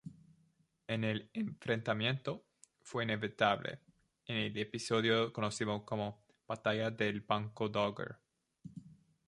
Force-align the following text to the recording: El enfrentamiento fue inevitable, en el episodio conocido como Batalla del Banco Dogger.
El 0.87 1.29
enfrentamiento 1.31 2.43
fue 2.81 3.03
inevitable, 3.03 3.81
en 4.25 4.37
el 4.37 4.57
episodio 4.57 5.31
conocido 5.31 5.85
como 5.85 6.25
Batalla 6.47 6.89
del 6.89 7.21
Banco 7.21 7.69
Dogger. 7.69 8.15